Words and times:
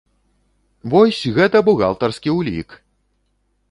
Вось, 0.93 1.21
гэта 1.37 1.57
бухгалтарскі 1.69 2.29
ўлік! 2.41 2.69